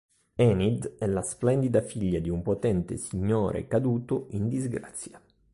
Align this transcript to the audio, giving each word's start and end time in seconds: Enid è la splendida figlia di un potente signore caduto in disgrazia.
Enid 0.39 0.95
è 0.97 1.05
la 1.05 1.21
splendida 1.21 1.83
figlia 1.83 2.17
di 2.17 2.29
un 2.31 2.41
potente 2.41 2.97
signore 2.97 3.67
caduto 3.67 4.25
in 4.31 4.49
disgrazia. 4.49 5.21